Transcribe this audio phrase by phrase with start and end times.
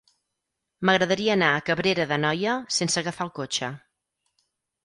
[0.89, 3.71] M'agradaria anar a Cabrera d'Anoia sense agafar el cotxe.